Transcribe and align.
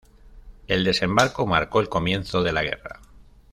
El 0.65 0.83
desembarco 0.83 1.45
marcó 1.45 1.79
el 1.79 1.87
comienzo 1.87 2.41
de 2.41 2.51
la 2.53 2.63
guerra. 2.63 3.01